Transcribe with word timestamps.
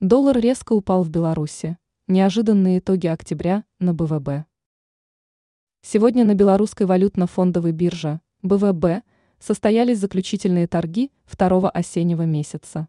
Доллар 0.00 0.38
резко 0.38 0.74
упал 0.74 1.02
в 1.02 1.10
Беларуси. 1.10 1.76
Неожиданные 2.06 2.78
итоги 2.78 3.08
октября 3.08 3.64
на 3.80 3.92
БВБ. 3.92 4.46
Сегодня 5.82 6.24
на 6.24 6.34
белорусской 6.34 6.86
валютно-фондовой 6.86 7.72
бирже 7.72 8.20
БВБ 8.42 9.02
состоялись 9.40 9.98
заключительные 9.98 10.68
торги 10.68 11.10
второго 11.24 11.68
осеннего 11.68 12.22
месяца. 12.22 12.86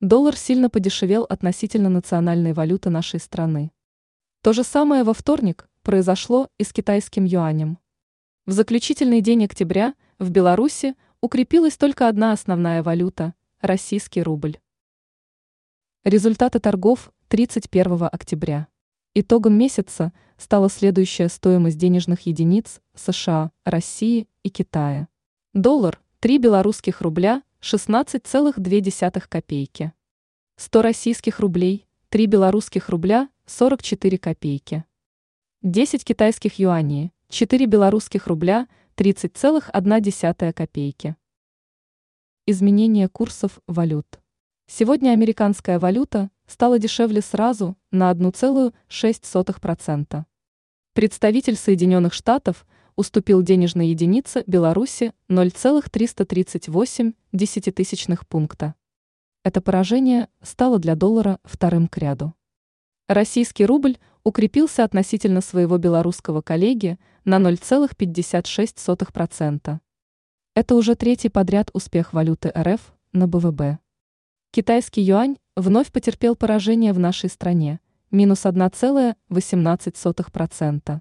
Доллар 0.00 0.34
сильно 0.34 0.70
подешевел 0.70 1.24
относительно 1.24 1.90
национальной 1.90 2.54
валюты 2.54 2.88
нашей 2.88 3.20
страны. 3.20 3.70
То 4.40 4.54
же 4.54 4.64
самое 4.64 5.04
во 5.04 5.12
вторник 5.12 5.68
произошло 5.82 6.48
и 6.56 6.64
с 6.64 6.72
китайским 6.72 7.26
юанем. 7.26 7.76
В 8.46 8.52
заключительный 8.52 9.20
день 9.20 9.44
октября 9.44 9.92
в 10.18 10.30
Беларуси 10.30 10.94
укрепилась 11.20 11.76
только 11.76 12.08
одна 12.08 12.32
основная 12.32 12.82
валюта– 12.82 13.34
российский 13.60 14.22
рубль. 14.22 14.56
Результаты 16.04 16.60
торгов 16.60 17.12
31 17.28 18.08
октября. 18.10 18.68
Итогом 19.12 19.58
месяца 19.58 20.14
стала 20.38 20.70
следующая 20.70 21.28
стоимость 21.28 21.76
денежных 21.76 22.22
единиц 22.22 22.80
США, 22.94 23.52
России 23.66 24.26
и 24.42 24.48
Китая. 24.48 25.08
Доллар– 25.52 26.00
3 26.20 26.38
белорусских 26.38 27.02
рубля 27.02 27.42
16,2 27.60 29.28
копейки. 29.28 29.92
100 30.56 30.80
российских 30.80 31.38
рублей– 31.38 31.86
3 32.08 32.24
белорусских 32.24 32.88
рубля 32.88 33.28
44 33.44 34.16
копейки. 34.16 34.84
10 35.60 36.02
китайских 36.02 36.58
юаней– 36.58 37.12
4 37.28 37.66
белорусских 37.66 38.26
рубля 38.26 38.68
30,1 38.96 40.52
копейки. 40.54 41.16
Изменение 42.46 43.10
курсов 43.10 43.60
валют. 43.66 44.19
Сегодня 44.72 45.10
американская 45.10 45.80
валюта 45.80 46.30
стала 46.46 46.78
дешевле 46.78 47.22
сразу 47.22 47.76
на 47.90 48.08
1,6%. 48.12 50.24
Представитель 50.94 51.56
Соединенных 51.56 52.14
Штатов 52.14 52.64
уступил 52.94 53.42
денежной 53.42 53.88
единице 53.88 54.44
Беларуси 54.46 55.12
0,338 55.26 57.14
десятитысячных 57.32 58.28
пункта. 58.28 58.76
Это 59.42 59.60
поражение 59.60 60.28
стало 60.40 60.78
для 60.78 60.94
доллара 60.94 61.40
вторым 61.42 61.88
к 61.88 61.98
ряду. 61.98 62.32
Российский 63.08 63.66
рубль 63.66 63.98
укрепился 64.22 64.84
относительно 64.84 65.40
своего 65.40 65.78
белорусского 65.78 66.42
коллеги 66.42 66.96
на 67.24 67.38
0,56%. 67.38 69.80
Это 70.54 70.74
уже 70.76 70.94
третий 70.94 71.28
подряд 71.28 71.70
успех 71.72 72.12
валюты 72.12 72.52
РФ 72.56 72.94
на 73.12 73.26
БВБ. 73.26 73.80
Китайский 74.52 75.02
юань 75.02 75.36
вновь 75.54 75.92
потерпел 75.92 76.34
поражение 76.34 76.92
в 76.92 76.98
нашей 76.98 77.30
стране– 77.30 77.78
минус 78.10 78.46
1,18%. 78.46 81.00